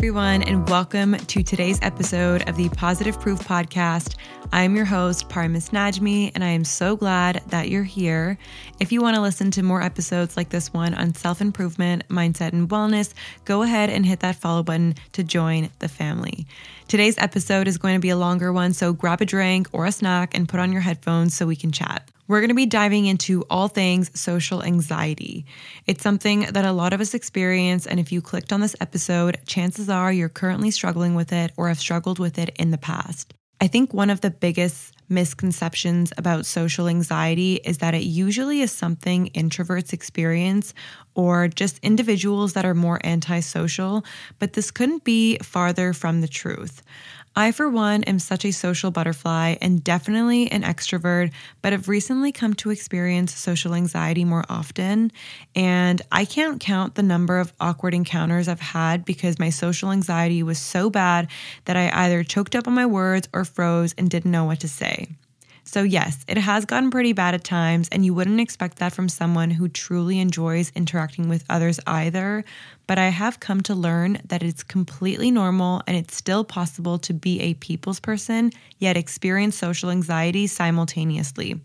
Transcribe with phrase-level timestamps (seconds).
[0.00, 4.14] everyone, and welcome to today's episode of the Positive Proof Podcast.
[4.50, 8.38] I'm your host, Parmis Najmi, and I am so glad that you're here.
[8.80, 12.54] If you want to listen to more episodes like this one on self improvement, mindset,
[12.54, 13.12] and wellness,
[13.44, 16.46] go ahead and hit that follow button to join the family.
[16.88, 19.92] Today's episode is going to be a longer one, so grab a drink or a
[19.92, 22.10] snack and put on your headphones so we can chat.
[22.30, 25.46] We're going to be diving into all things social anxiety.
[25.88, 29.38] It's something that a lot of us experience, and if you clicked on this episode,
[29.46, 33.34] chances are you're currently struggling with it or have struggled with it in the past.
[33.60, 38.70] I think one of the biggest misconceptions about social anxiety is that it usually is
[38.70, 40.72] something introverts experience
[41.16, 44.04] or just individuals that are more antisocial,
[44.38, 46.80] but this couldn't be farther from the truth.
[47.36, 51.30] I, for one, am such a social butterfly and definitely an extrovert,
[51.62, 55.12] but have recently come to experience social anxiety more often.
[55.54, 60.42] And I can't count the number of awkward encounters I've had because my social anxiety
[60.42, 61.28] was so bad
[61.66, 64.68] that I either choked up on my words or froze and didn't know what to
[64.68, 65.08] say.
[65.64, 69.08] So, yes, it has gotten pretty bad at times, and you wouldn't expect that from
[69.08, 72.44] someone who truly enjoys interacting with others either.
[72.86, 77.14] But I have come to learn that it's completely normal and it's still possible to
[77.14, 81.60] be a people's person, yet experience social anxiety simultaneously.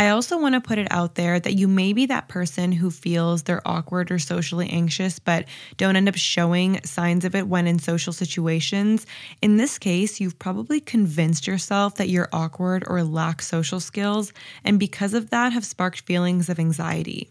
[0.00, 2.88] I also want to put it out there that you may be that person who
[2.88, 5.46] feels they're awkward or socially anxious, but
[5.76, 9.06] don't end up showing signs of it when in social situations.
[9.42, 14.32] In this case, you've probably convinced yourself that you're awkward or lack social skills,
[14.62, 17.28] and because of that, have sparked feelings of anxiety.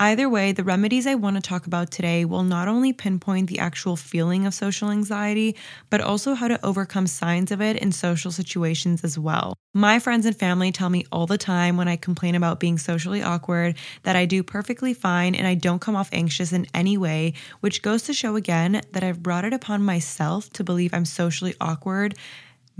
[0.00, 3.58] Either way, the remedies I want to talk about today will not only pinpoint the
[3.58, 5.56] actual feeling of social anxiety,
[5.90, 9.54] but also how to overcome signs of it in social situations as well.
[9.74, 13.24] My friends and family tell me all the time when I complain about being socially
[13.24, 17.32] awkward that I do perfectly fine and I don't come off anxious in any way,
[17.58, 21.56] which goes to show again that I've brought it upon myself to believe I'm socially
[21.60, 22.14] awkward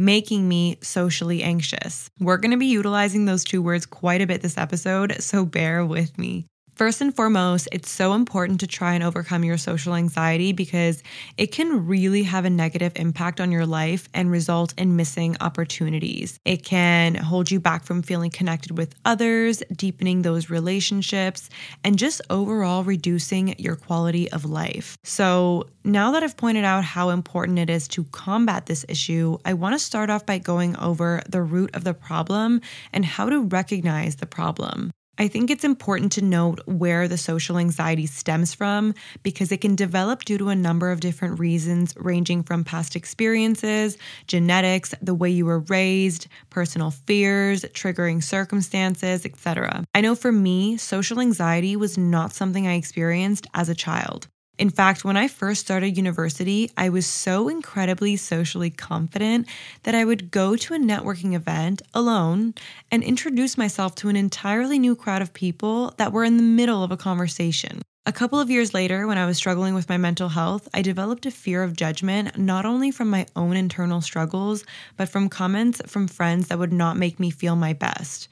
[0.01, 2.09] making me socially anxious.
[2.21, 5.84] We're going to be utilizing those two words quite a bit this episode, so bear
[5.84, 6.47] with me.
[6.78, 11.03] First and foremost, it's so important to try and overcome your social anxiety because
[11.37, 16.39] it can really have a negative impact on your life and result in missing opportunities.
[16.44, 21.50] It can hold you back from feeling connected with others, deepening those relationships,
[21.83, 24.97] and just overall reducing your quality of life.
[25.03, 29.55] So, now that I've pointed out how important it is to combat this issue, I
[29.55, 32.60] want to start off by going over the root of the problem
[32.93, 34.93] and how to recognize the problem.
[35.21, 39.75] I think it's important to note where the social anxiety stems from because it can
[39.75, 45.28] develop due to a number of different reasons, ranging from past experiences, genetics, the way
[45.28, 49.84] you were raised, personal fears, triggering circumstances, etc.
[49.93, 54.28] I know for me, social anxiety was not something I experienced as a child.
[54.59, 59.47] In fact, when I first started university, I was so incredibly socially confident
[59.85, 62.55] that I would go to a networking event alone
[62.91, 66.83] and introduce myself to an entirely new crowd of people that were in the middle
[66.83, 67.83] of a conversation.
[68.05, 71.27] A couple of years later, when I was struggling with my mental health, I developed
[71.27, 74.65] a fear of judgment, not only from my own internal struggles,
[74.97, 78.27] but from comments from friends that would not make me feel my best.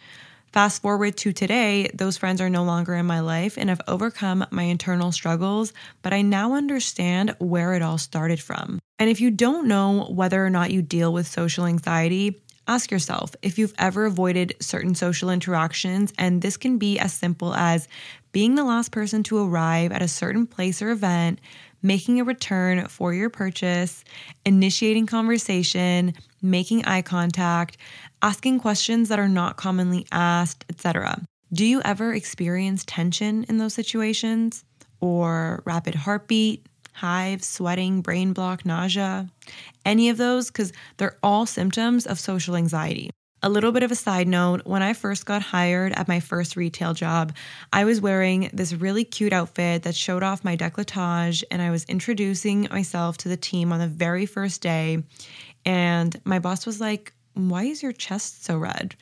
[0.52, 4.46] Fast forward to today, those friends are no longer in my life and I've overcome
[4.50, 8.78] my internal struggles, but I now understand where it all started from.
[8.98, 13.36] And if you don't know whether or not you deal with social anxiety, ask yourself
[13.42, 17.86] if you've ever avoided certain social interactions, and this can be as simple as
[18.32, 21.40] being the last person to arrive at a certain place or event,
[21.86, 24.04] making a return for your purchase,
[24.44, 27.76] initiating conversation, making eye contact,
[28.22, 31.22] asking questions that are not commonly asked, etc.
[31.52, 34.64] Do you ever experience tension in those situations
[35.00, 39.28] or rapid heartbeat, hives, sweating, brain block, nausea?
[39.84, 43.10] Any of those cuz they're all symptoms of social anxiety.
[43.46, 46.56] A little bit of a side note when I first got hired at my first
[46.56, 47.32] retail job,
[47.72, 51.84] I was wearing this really cute outfit that showed off my decolletage, and I was
[51.84, 55.04] introducing myself to the team on the very first day.
[55.64, 58.96] And my boss was like, Why is your chest so red?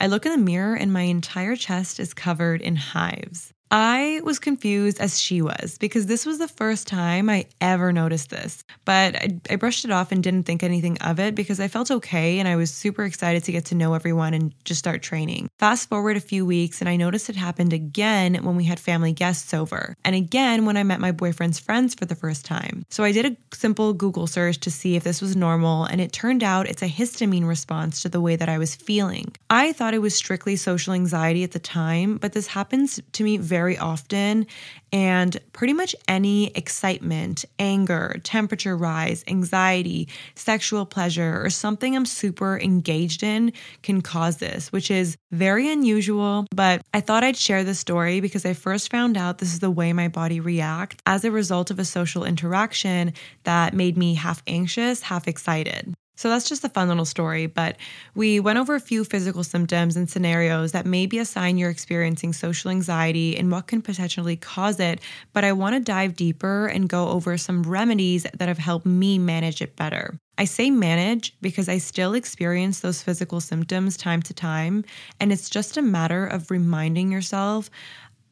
[0.00, 3.52] I look in the mirror, and my entire chest is covered in hives.
[3.70, 8.30] I was confused as she was because this was the first time I ever noticed
[8.30, 8.64] this.
[8.84, 11.90] But I, I, brushed it off and didn't think anything of it because I felt
[11.90, 15.48] okay and I was super excited to get to know everyone and just start training.
[15.58, 19.12] Fast forward a few weeks and I noticed it happened again when we had family
[19.12, 22.84] guests over and again when I met my boyfriend's friends for the first time.
[22.88, 26.12] So I did a simple Google search to see if this was normal and it
[26.12, 29.32] turned out it's a histamine response to the way that I was feeling.
[29.48, 33.36] I thought it was strictly social anxiety at the time, but this happens to me
[33.36, 34.46] very very often.
[34.90, 42.58] And pretty much any excitement, anger, temperature rise, anxiety, sexual pleasure, or something I'm super
[42.58, 43.52] engaged in
[43.82, 46.46] can cause this, which is very unusual.
[46.56, 49.70] But I thought I'd share this story because I first found out this is the
[49.70, 53.12] way my body reacts as a result of a social interaction
[53.44, 55.94] that made me half anxious, half excited.
[56.20, 57.78] So that's just a fun little story, but
[58.14, 61.70] we went over a few physical symptoms and scenarios that may be a sign you're
[61.70, 65.00] experiencing social anxiety and what can potentially cause it.
[65.32, 69.18] But I want to dive deeper and go over some remedies that have helped me
[69.18, 70.18] manage it better.
[70.36, 74.84] I say manage because I still experience those physical symptoms time to time,
[75.20, 77.70] and it's just a matter of reminding yourself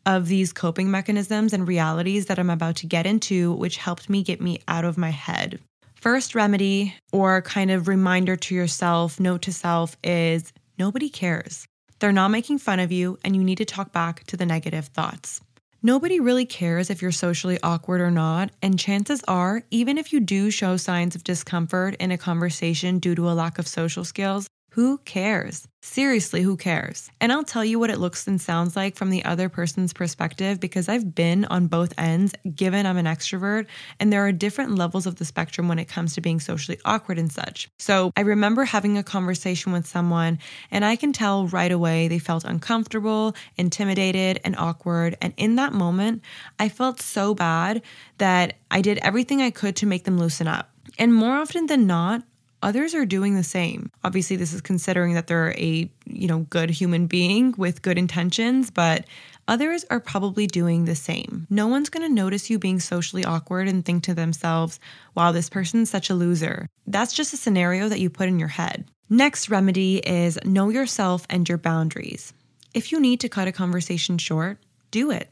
[0.05, 4.23] of these coping mechanisms and realities that I'm about to get into, which helped me
[4.23, 5.59] get me out of my head.
[6.01, 11.67] First remedy or kind of reminder to yourself, note to self is nobody cares.
[11.99, 14.87] They're not making fun of you, and you need to talk back to the negative
[14.87, 15.41] thoughts.
[15.83, 20.21] Nobody really cares if you're socially awkward or not, and chances are, even if you
[20.21, 24.47] do show signs of discomfort in a conversation due to a lack of social skills,
[24.79, 25.67] who cares?
[25.83, 27.11] Seriously, who cares?
[27.21, 30.61] And I'll tell you what it looks and sounds like from the other person's perspective
[30.61, 33.67] because I've been on both ends, given I'm an extrovert,
[33.99, 37.19] and there are different levels of the spectrum when it comes to being socially awkward
[37.19, 37.69] and such.
[37.81, 40.39] So I remember having a conversation with someone,
[40.71, 45.17] and I can tell right away they felt uncomfortable, intimidated, and awkward.
[45.21, 46.23] And in that moment,
[46.61, 47.83] I felt so bad
[48.19, 50.71] that I did everything I could to make them loosen up.
[51.01, 52.23] And more often than not,
[52.63, 53.91] others are doing the same.
[54.05, 58.71] Obviously, this is considering that they're a, you know, good human being with good intentions,
[58.71, 59.05] but
[59.47, 61.47] others are probably doing the same.
[61.51, 64.81] No one's going to notice you being socially awkward and think to themselves,
[65.15, 68.49] "Wow, this person's such a loser." That's just a scenario that you put in your
[68.49, 68.91] head.
[69.09, 72.33] Next remedy is know yourself and your boundaries.
[72.75, 74.59] If you need to cut a conversation short,
[74.91, 75.31] do it.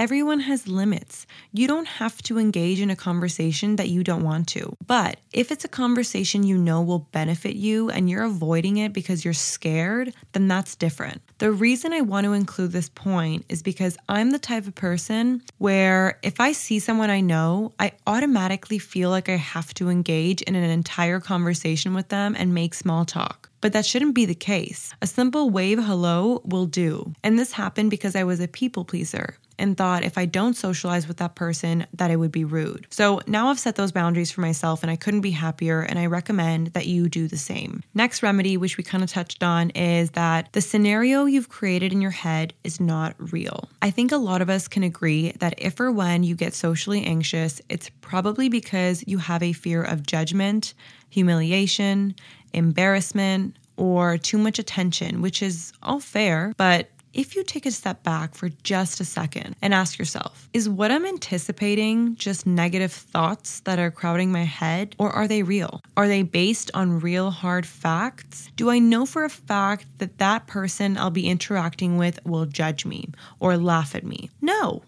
[0.00, 1.26] Everyone has limits.
[1.52, 4.74] You don't have to engage in a conversation that you don't want to.
[4.86, 9.26] But if it's a conversation you know will benefit you and you're avoiding it because
[9.26, 11.20] you're scared, then that's different.
[11.36, 15.42] The reason I want to include this point is because I'm the type of person
[15.58, 20.40] where if I see someone I know, I automatically feel like I have to engage
[20.40, 23.50] in an entire conversation with them and make small talk.
[23.60, 24.94] But that shouldn't be the case.
[25.02, 27.12] A simple wave hello will do.
[27.22, 31.06] And this happened because I was a people pleaser and thought if I don't socialize
[31.06, 32.86] with that person, that it would be rude.
[32.90, 35.82] So now I've set those boundaries for myself and I couldn't be happier.
[35.82, 37.82] And I recommend that you do the same.
[37.94, 42.00] Next remedy, which we kind of touched on, is that the scenario you've created in
[42.00, 43.68] your head is not real.
[43.82, 47.04] I think a lot of us can agree that if or when you get socially
[47.04, 50.74] anxious, it's probably because you have a fear of judgment,
[51.10, 52.14] humiliation,
[52.52, 58.02] embarrassment, or too much attention, which is all fair, but if you take a step
[58.02, 63.60] back for just a second and ask yourself, is what I'm anticipating just negative thoughts
[63.60, 65.82] that are crowding my head, or are they real?
[65.96, 68.50] Are they based on real hard facts?
[68.56, 72.86] Do I know for a fact that that person I'll be interacting with will judge
[72.86, 73.08] me
[73.40, 74.30] or laugh at me?
[74.40, 74.82] No.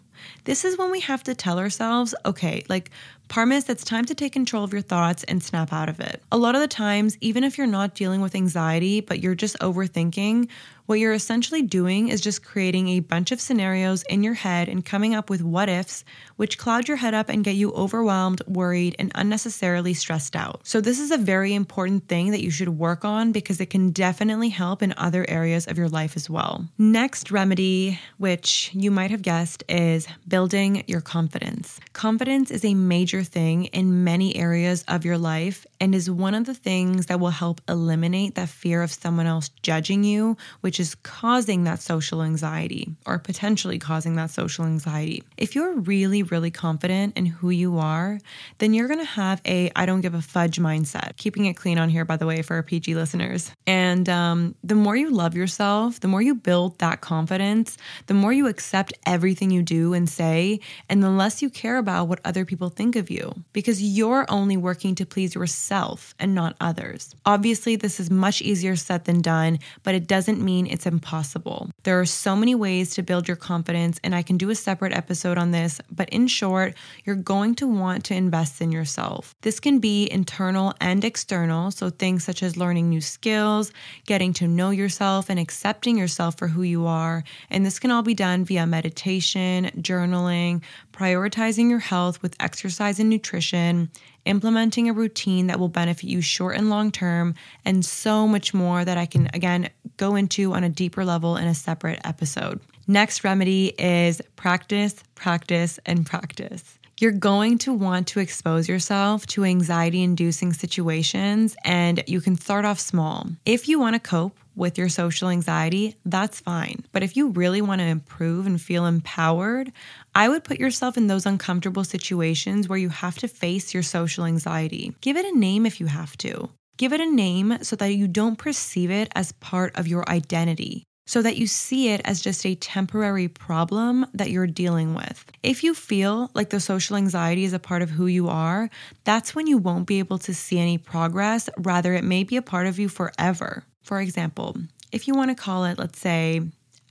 [0.45, 2.91] This is when we have to tell ourselves, okay, like
[3.29, 6.23] Parmis, it's time to take control of your thoughts and snap out of it.
[6.31, 9.59] A lot of the times, even if you're not dealing with anxiety, but you're just
[9.61, 10.49] overthinking,
[10.93, 14.85] what you're essentially doing is just creating a bunch of scenarios in your head and
[14.85, 16.05] coming up with what ifs,
[16.37, 20.61] which cloud your head up and get you overwhelmed, worried, and unnecessarily stressed out.
[20.65, 23.91] So, this is a very important thing that you should work on because it can
[23.93, 26.69] definitely help in other areas of your life as well.
[26.77, 31.81] Next remedy, which you might have guessed, is building your confidence.
[31.95, 36.45] Confidence is a major thing in many areas of your life and is one of
[36.45, 40.95] the things that will help eliminate that fear of someone else judging you, which is
[40.97, 45.23] causing that social anxiety or potentially causing that social anxiety.
[45.39, 48.19] If you're really, really confident in who you are,
[48.59, 51.17] then you're going to have a I don't give a fudge mindset.
[51.17, 53.51] Keeping it clean on here, by the way, for our PG listeners.
[53.67, 58.33] And um, the more you love yourself, the more you build that confidence, the more
[58.33, 62.45] you accept everything you do and say, and the less you care about what other
[62.45, 67.15] people think of you because you're only working to please yourself and not others.
[67.25, 71.71] Obviously, this is much easier said than done, but it doesn't mean mean it's impossible.
[71.83, 74.93] There are so many ways to build your confidence, and I can do a separate
[74.93, 79.35] episode on this, but in short, you're going to want to invest in yourself.
[79.43, 83.73] This can be internal and external, so things such as learning new skills,
[84.07, 87.25] getting to know yourself, and accepting yourself for who you are.
[87.51, 93.11] And this can all be done via meditation, journaling, prioritizing your health with exercise and
[93.11, 93.91] nutrition,
[94.25, 97.35] implementing a routine that will benefit you short and long term,
[97.65, 101.47] and so much more that I can, again, go into on a deeper level in
[101.47, 102.61] a separate episode.
[102.87, 106.79] Next remedy is practice, practice, and practice.
[107.01, 112.65] You're going to want to expose yourself to anxiety inducing situations, and you can start
[112.65, 113.27] off small.
[113.45, 116.85] If you want to cope with your social anxiety, that's fine.
[116.93, 119.73] But if you really want to improve and feel empowered,
[120.15, 124.25] I would put yourself in those uncomfortable situations where you have to face your social
[124.25, 124.95] anxiety.
[125.01, 126.51] Give it a name if you have to.
[126.77, 130.85] Give it a name so that you don't perceive it as part of your identity
[131.07, 135.25] so that you see it as just a temporary problem that you're dealing with.
[135.43, 138.71] If you feel like the social anxiety is a part of who you are,
[139.05, 141.51] that's when you won't be able to see any progress.
[141.59, 143.65] Rather, it may be a part of you forever.
[143.83, 144.57] For example,
[144.93, 146.41] if you want to call it, let's say,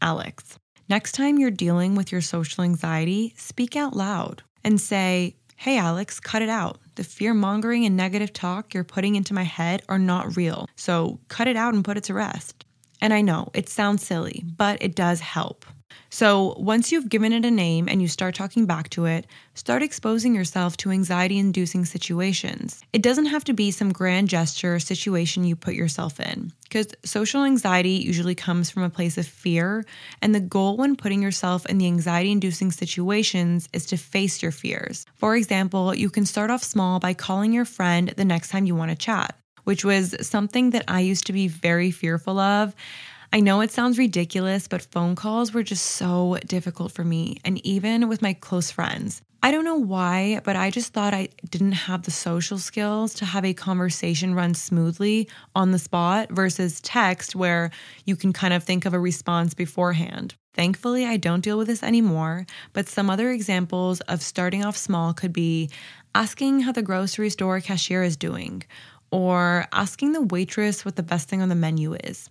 [0.02, 0.58] Alex,
[0.90, 6.20] next time you're dealing with your social anxiety, speak out loud and say, Hey, Alex,
[6.20, 6.80] cut it out.
[6.96, 10.68] The fear mongering and negative talk you're putting into my head are not real.
[10.76, 12.66] So cut it out and put it to rest.
[13.00, 15.66] And I know it sounds silly, but it does help.
[16.10, 19.82] So, once you've given it a name and you start talking back to it, start
[19.82, 22.82] exposing yourself to anxiety inducing situations.
[22.92, 26.88] It doesn't have to be some grand gesture or situation you put yourself in, because
[27.06, 29.86] social anxiety usually comes from a place of fear.
[30.22, 34.52] And the goal when putting yourself in the anxiety inducing situations is to face your
[34.52, 35.06] fears.
[35.16, 38.76] For example, you can start off small by calling your friend the next time you
[38.76, 42.76] want to chat which was something that I used to be very fearful of.
[43.34, 47.66] I know it sounds ridiculous, but phone calls were just so difficult for me, and
[47.66, 49.22] even with my close friends.
[49.42, 53.26] I don't know why, but I just thought I didn't have the social skills to
[53.26, 57.72] have a conversation run smoothly on the spot versus text where
[58.06, 60.36] you can kind of think of a response beforehand.
[60.54, 65.14] Thankfully, I don't deal with this anymore, but some other examples of starting off small
[65.14, 65.70] could be
[66.14, 68.64] asking how the grocery store cashier is doing,
[69.10, 72.30] or asking the waitress what the best thing on the menu is.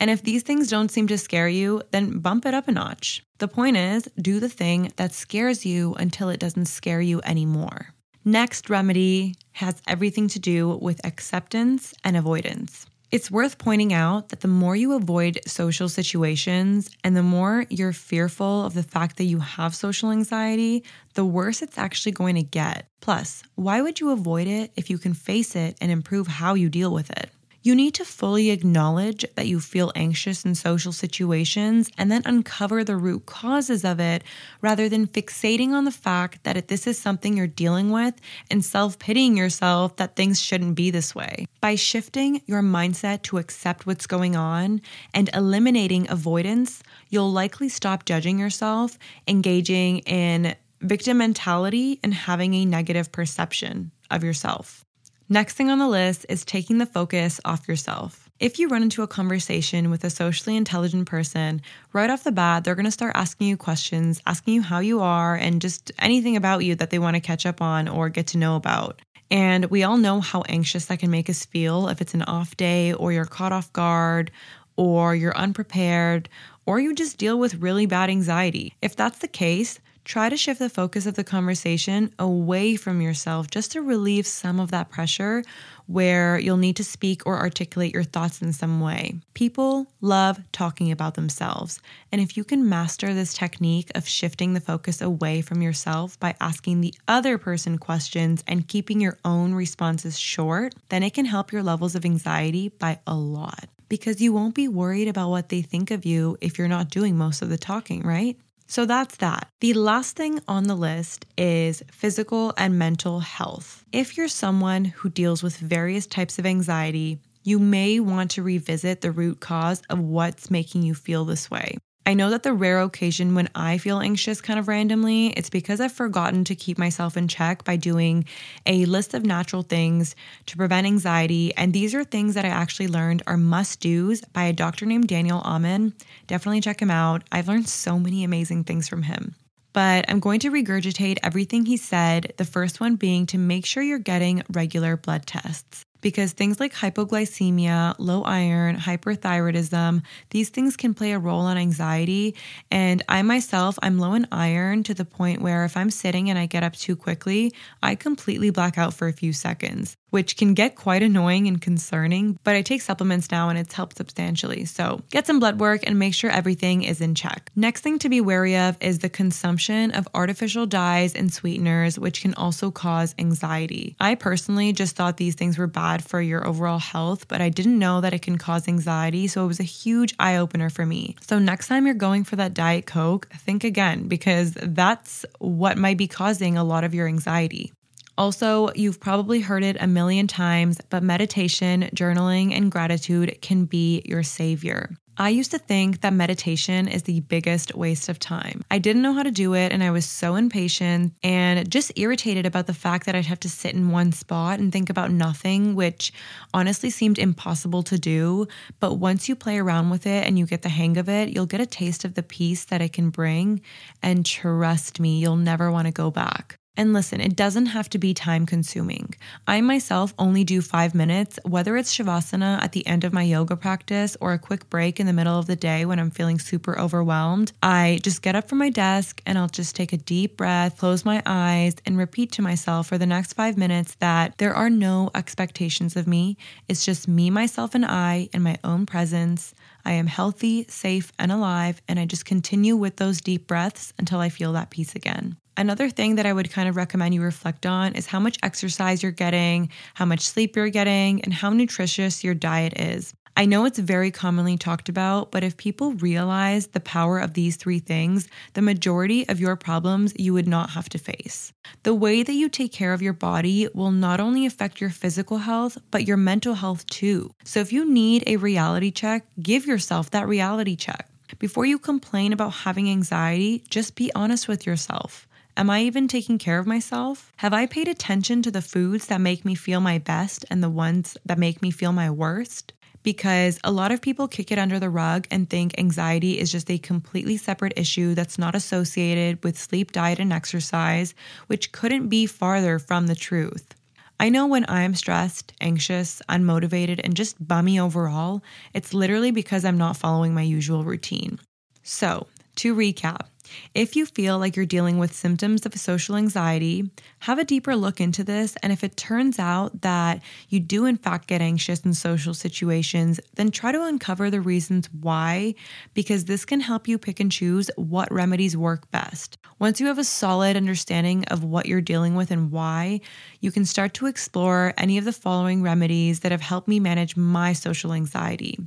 [0.00, 3.22] And if these things don't seem to scare you, then bump it up a notch.
[3.38, 7.94] The point is, do the thing that scares you until it doesn't scare you anymore.
[8.24, 12.86] Next remedy has everything to do with acceptance and avoidance.
[13.10, 17.94] It's worth pointing out that the more you avoid social situations and the more you're
[17.94, 22.42] fearful of the fact that you have social anxiety, the worse it's actually going to
[22.42, 22.86] get.
[23.00, 26.68] Plus, why would you avoid it if you can face it and improve how you
[26.68, 27.30] deal with it?
[27.60, 32.84] You need to fully acknowledge that you feel anxious in social situations and then uncover
[32.84, 34.22] the root causes of it
[34.62, 38.14] rather than fixating on the fact that this is something you're dealing with
[38.48, 41.46] and self pitying yourself that things shouldn't be this way.
[41.60, 44.80] By shifting your mindset to accept what's going on
[45.12, 52.64] and eliminating avoidance, you'll likely stop judging yourself, engaging in victim mentality, and having a
[52.64, 54.84] negative perception of yourself.
[55.30, 58.30] Next thing on the list is taking the focus off yourself.
[58.40, 61.60] If you run into a conversation with a socially intelligent person,
[61.92, 65.00] right off the bat, they're going to start asking you questions, asking you how you
[65.00, 68.28] are, and just anything about you that they want to catch up on or get
[68.28, 69.02] to know about.
[69.30, 72.56] And we all know how anxious that can make us feel if it's an off
[72.56, 74.30] day or you're caught off guard
[74.76, 76.30] or you're unprepared
[76.64, 78.72] or you just deal with really bad anxiety.
[78.80, 83.50] If that's the case, try to shift the focus of the conversation away from yourself
[83.50, 85.44] just to relieve some of that pressure
[85.86, 89.14] where you'll need to speak or articulate your thoughts in some way.
[89.34, 91.78] People love talking about themselves.
[92.10, 96.34] And if you can master this technique of shifting the focus away from yourself by
[96.40, 101.52] asking the other person questions and keeping your own responses short, then it can help
[101.52, 105.62] your levels of anxiety by a lot because you won't be worried about what they
[105.62, 108.38] think of you if you're not doing most of the talking, right?
[108.70, 109.48] So that's that.
[109.60, 113.82] The last thing on the list is physical and mental health.
[113.92, 119.00] If you're someone who deals with various types of anxiety, you may want to revisit
[119.00, 121.78] the root cause of what's making you feel this way.
[122.08, 125.78] I know that the rare occasion when I feel anxious kind of randomly, it's because
[125.78, 128.24] I've forgotten to keep myself in check by doing
[128.64, 131.54] a list of natural things to prevent anxiety.
[131.54, 135.06] And these are things that I actually learned are must do's by a doctor named
[135.08, 135.92] Daniel Amen.
[136.26, 137.24] Definitely check him out.
[137.30, 139.34] I've learned so many amazing things from him
[139.74, 142.32] but I'm going to regurgitate everything he said.
[142.36, 146.74] The first one being to make sure you're getting regular blood tests because things like
[146.74, 152.34] hypoglycemia, low iron, hyperthyroidism, these things can play a role on anxiety.
[152.70, 156.38] And I myself, I'm low in iron to the point where if I'm sitting and
[156.38, 157.52] I get up too quickly,
[157.82, 162.38] I completely black out for a few seconds which can get quite annoying and concerning,
[162.44, 164.64] but I take supplements now and it's helped substantially.
[164.64, 167.50] So get some blood work and make sure everything is in check.
[167.56, 172.22] Next thing to be wary of is the consumption of artificial dyes and sweeteners, which
[172.22, 173.96] can also cause anxiety.
[173.98, 177.78] I personally just thought these things were bad for your overall health, but I didn't
[177.78, 179.26] know that it can cause anxiety.
[179.26, 181.16] So it was a huge eye opener for me.
[181.22, 185.96] So next time you're going for that Diet Coke, think again because that's what might
[185.96, 187.72] be causing a lot of your anxiety.
[188.18, 194.02] Also, you've probably heard it a million times, but meditation, journaling, and gratitude can be
[194.04, 194.90] your savior.
[195.20, 198.62] I used to think that meditation is the biggest waste of time.
[198.70, 202.44] I didn't know how to do it, and I was so impatient and just irritated
[202.44, 205.76] about the fact that I'd have to sit in one spot and think about nothing,
[205.76, 206.12] which
[206.52, 208.48] honestly seemed impossible to do.
[208.80, 211.46] But once you play around with it and you get the hang of it, you'll
[211.46, 213.60] get a taste of the peace that it can bring.
[214.02, 216.58] And trust me, you'll never want to go back.
[216.78, 219.12] And listen, it doesn't have to be time consuming.
[219.48, 223.56] I myself only do five minutes, whether it's Shavasana at the end of my yoga
[223.56, 226.78] practice or a quick break in the middle of the day when I'm feeling super
[226.78, 227.50] overwhelmed.
[227.64, 231.04] I just get up from my desk and I'll just take a deep breath, close
[231.04, 235.10] my eyes, and repeat to myself for the next five minutes that there are no
[235.16, 236.36] expectations of me.
[236.68, 239.52] It's just me, myself, and I in my own presence.
[239.84, 244.20] I am healthy, safe, and alive, and I just continue with those deep breaths until
[244.20, 245.38] I feel that peace again.
[245.58, 249.02] Another thing that I would kind of recommend you reflect on is how much exercise
[249.02, 253.12] you're getting, how much sleep you're getting, and how nutritious your diet is.
[253.36, 257.56] I know it's very commonly talked about, but if people realize the power of these
[257.56, 261.52] three things, the majority of your problems you would not have to face.
[261.82, 265.38] The way that you take care of your body will not only affect your physical
[265.38, 267.32] health, but your mental health too.
[267.42, 271.10] So if you need a reality check, give yourself that reality check.
[271.38, 275.27] Before you complain about having anxiety, just be honest with yourself.
[275.58, 277.32] Am I even taking care of myself?
[277.38, 280.70] Have I paid attention to the foods that make me feel my best and the
[280.70, 282.72] ones that make me feel my worst?
[283.02, 286.70] Because a lot of people kick it under the rug and think anxiety is just
[286.70, 291.12] a completely separate issue that's not associated with sleep, diet, and exercise,
[291.48, 293.74] which couldn't be farther from the truth.
[294.20, 299.78] I know when I'm stressed, anxious, unmotivated, and just bummy overall, it's literally because I'm
[299.78, 301.40] not following my usual routine.
[301.82, 303.26] So, to recap,
[303.74, 306.90] if you feel like you're dealing with symptoms of social anxiety,
[307.20, 308.56] have a deeper look into this.
[308.62, 313.20] And if it turns out that you do, in fact, get anxious in social situations,
[313.34, 315.54] then try to uncover the reasons why,
[315.94, 319.38] because this can help you pick and choose what remedies work best.
[319.58, 323.00] Once you have a solid understanding of what you're dealing with and why,
[323.40, 327.16] you can start to explore any of the following remedies that have helped me manage
[327.16, 328.58] my social anxiety.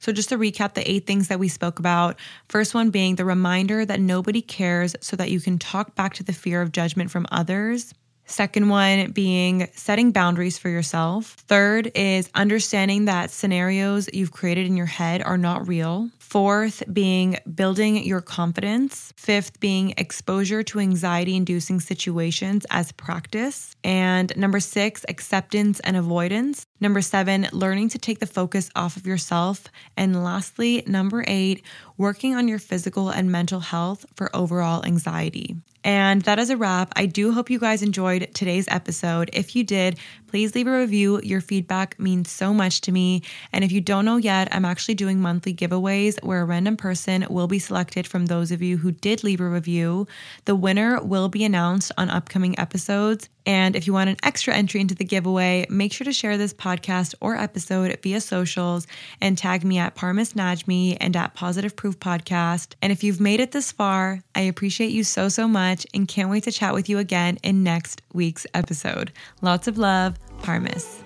[0.00, 3.24] So, just to recap the eight things that we spoke about first one being the
[3.24, 7.10] reminder that nobody cares so that you can talk back to the fear of judgment
[7.10, 7.94] from others.
[8.24, 11.36] Second one being setting boundaries for yourself.
[11.48, 16.10] Third is understanding that scenarios you've created in your head are not real.
[16.30, 19.12] Fourth, being building your confidence.
[19.16, 23.74] Fifth, being exposure to anxiety inducing situations as practice.
[23.82, 26.66] And number six, acceptance and avoidance.
[26.80, 29.64] Number seven, learning to take the focus off of yourself.
[29.96, 31.64] And lastly, number eight,
[31.98, 35.56] working on your physical and mental health for overall anxiety.
[35.82, 36.92] And that is a wrap.
[36.94, 39.30] I do hope you guys enjoyed today's episode.
[39.32, 39.98] If you did,
[40.30, 41.20] please leave a review.
[41.24, 43.22] Your feedback means so much to me.
[43.52, 47.26] And if you don't know yet, I'm actually doing monthly giveaways where a random person
[47.28, 50.06] will be selected from those of you who did leave a review.
[50.44, 53.28] The winner will be announced on upcoming episodes.
[53.46, 56.54] And if you want an extra entry into the giveaway, make sure to share this
[56.54, 58.86] podcast or episode via socials
[59.20, 62.74] and tag me at Parmis Najmi and at Positive Proof Podcast.
[62.82, 66.30] And if you've made it this far, I appreciate you so, so much and can't
[66.30, 69.12] wait to chat with you again in next week's episode.
[69.42, 71.02] Lots of love, Parmis.